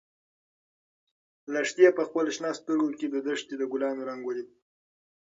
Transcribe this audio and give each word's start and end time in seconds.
لښتې 1.53 1.87
په 1.97 2.03
خپلو 2.07 2.29
شنه 2.35 2.51
سترګو 2.59 2.87
کې 2.97 3.07
د 3.09 3.15
دښتې 3.27 3.55
د 3.57 3.63
ګلانو 3.71 4.07
رنګ 4.09 4.21
ولید. 4.25 4.49